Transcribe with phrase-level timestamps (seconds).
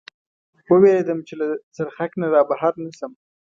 [0.69, 3.11] و وېرېدم، چې له څرخک نه را بهر نه شم.